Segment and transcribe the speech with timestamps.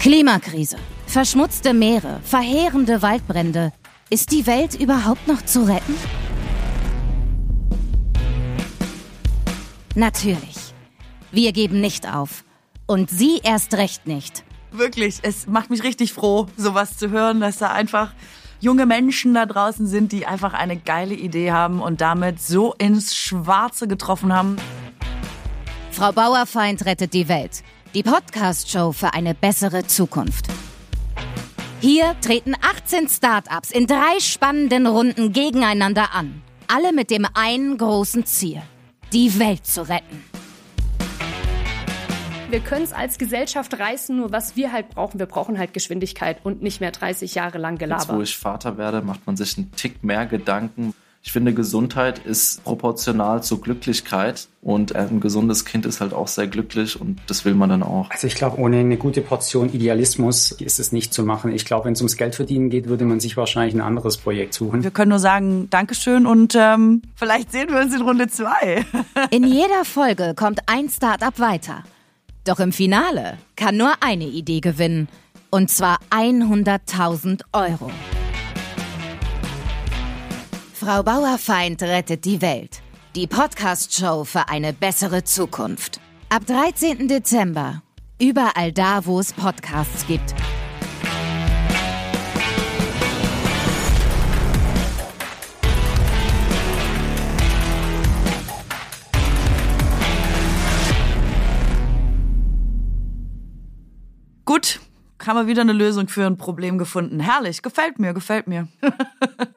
[0.00, 0.76] Klimakrise,
[1.08, 3.72] verschmutzte Meere, verheerende Waldbrände.
[4.10, 5.96] Ist die Welt überhaupt noch zu retten?
[9.96, 10.72] Natürlich.
[11.32, 12.44] Wir geben nicht auf.
[12.86, 14.44] Und Sie erst recht nicht.
[14.70, 18.12] Wirklich, es macht mich richtig froh, sowas zu hören, dass da einfach
[18.60, 23.16] junge Menschen da draußen sind, die einfach eine geile Idee haben und damit so ins
[23.16, 24.58] Schwarze getroffen haben.
[25.90, 27.64] Frau Bauerfeind rettet die Welt.
[27.98, 30.46] Die Podcast-Show für eine bessere Zukunft.
[31.80, 36.40] Hier treten 18 Startups in drei spannenden Runden gegeneinander an.
[36.68, 38.62] Alle mit dem einen großen Ziel,
[39.12, 40.22] die Welt zu retten.
[42.50, 46.38] Wir können es als Gesellschaft reißen, nur was wir halt brauchen, wir brauchen halt Geschwindigkeit
[46.44, 48.02] und nicht mehr 30 Jahre lang Gelaber.
[48.02, 50.94] Jetzt, wo ich Vater werde, macht man sich einen Tick mehr Gedanken.
[51.22, 56.46] Ich finde, Gesundheit ist proportional zur Glücklichkeit und ein gesundes Kind ist halt auch sehr
[56.46, 58.10] glücklich und das will man dann auch.
[58.10, 61.52] Also ich glaube, ohne eine gute Portion Idealismus ist es nicht zu machen.
[61.52, 64.84] Ich glaube, wenn es ums Geldverdienen geht, würde man sich wahrscheinlich ein anderes Projekt suchen.
[64.84, 68.84] Wir können nur sagen, Dankeschön und ähm, vielleicht sehen wir uns in Runde zwei.
[69.30, 71.82] in jeder Folge kommt ein Startup weiter.
[72.44, 75.08] Doch im Finale kann nur eine Idee gewinnen.
[75.50, 77.90] Und zwar 100.000 Euro.
[80.80, 82.82] Frau Bauerfeind rettet die Welt.
[83.16, 85.98] Die Podcast-Show für eine bessere Zukunft.
[86.28, 87.08] Ab 13.
[87.08, 87.82] Dezember.
[88.20, 90.36] Überall da, wo es Podcasts gibt.
[104.44, 104.78] Gut,
[105.26, 107.18] haben wir wieder eine Lösung für ein Problem gefunden.
[107.18, 108.68] Herrlich, gefällt mir, gefällt mir.